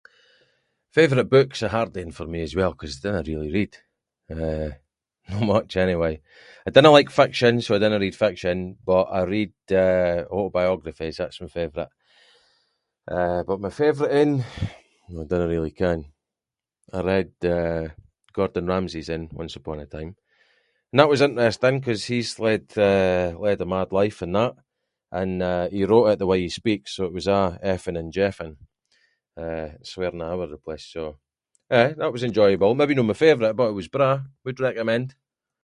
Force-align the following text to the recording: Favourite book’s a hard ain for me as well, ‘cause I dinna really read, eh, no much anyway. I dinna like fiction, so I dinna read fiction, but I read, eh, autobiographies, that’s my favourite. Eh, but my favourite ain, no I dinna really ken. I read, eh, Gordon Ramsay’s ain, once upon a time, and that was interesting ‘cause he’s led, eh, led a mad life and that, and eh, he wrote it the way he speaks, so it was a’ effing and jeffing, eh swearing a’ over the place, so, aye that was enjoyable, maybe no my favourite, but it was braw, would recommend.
Favourite 0.99 1.29
book’s 1.35 1.61
a 1.61 1.69
hard 1.75 1.93
ain 2.01 2.11
for 2.17 2.25
me 2.33 2.39
as 2.47 2.53
well, 2.59 2.73
‘cause 2.77 2.93
I 2.99 3.07
dinna 3.07 3.23
really 3.29 3.51
read, 3.59 3.73
eh, 4.35 4.69
no 5.29 5.39
much 5.51 5.71
anyway. 5.85 6.13
I 6.67 6.71
dinna 6.71 6.91
like 6.97 7.09
fiction, 7.21 7.53
so 7.61 7.69
I 7.75 7.79
dinna 7.81 7.99
read 8.05 8.15
fiction, 8.25 8.57
but 8.91 9.03
I 9.03 9.21
read, 9.35 9.53
eh, 9.83 10.17
autobiographies, 10.37 11.17
that’s 11.17 11.39
my 11.43 11.47
favourite. 11.57 11.89
Eh, 13.19 13.41
but 13.47 13.61
my 13.65 13.69
favourite 13.81 14.13
ain, 14.21 14.33
no 15.11 15.19
I 15.21 15.23
dinna 15.29 15.47
really 15.53 15.71
ken. 15.81 15.99
I 16.91 16.99
read, 17.11 17.31
eh, 17.55 17.85
Gordon 18.35 18.67
Ramsay’s 18.71 19.09
ain, 19.15 19.25
once 19.41 19.55
upon 19.59 19.77
a 19.79 19.85
time, 19.95 20.13
and 20.91 20.97
that 20.99 21.09
was 21.11 21.21
interesting 21.27 21.77
‘cause 21.85 22.01
he’s 22.09 22.33
led, 22.47 22.65
eh, 22.91 23.27
led 23.45 23.61
a 23.61 23.65
mad 23.75 23.89
life 23.99 24.19
and 24.25 24.33
that, 24.39 24.55
and 25.19 25.31
eh, 25.51 25.65
he 25.75 25.81
wrote 25.89 26.07
it 26.11 26.19
the 26.19 26.27
way 26.31 26.39
he 26.43 26.49
speaks, 26.61 26.89
so 26.91 27.01
it 27.07 27.13
was 27.17 27.27
a’ 27.37 27.41
effing 27.73 27.97
and 28.01 28.11
jeffing, 28.19 28.55
eh 29.45 29.69
swearing 29.91 30.21
a’ 30.25 30.31
over 30.33 30.47
the 30.51 30.57
place, 30.65 30.85
so, 30.95 31.03
aye 31.77 31.93
that 31.99 32.11
was 32.15 32.23
enjoyable, 32.29 32.75
maybe 32.79 32.93
no 32.97 33.03
my 33.03 33.13
favourite, 33.25 33.55
but 33.57 33.69
it 33.71 33.79
was 33.79 33.87
braw, 33.95 34.15
would 34.43 34.59
recommend. 34.67 35.07